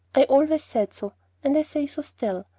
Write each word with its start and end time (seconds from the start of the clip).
I 0.15 0.23
always 0.23 0.63
said 0.63 0.95
so, 0.95 1.13
and 1.43 1.55
I 1.55 1.61
say 1.61 1.85
so 1.85 2.01
still. 2.01 2.47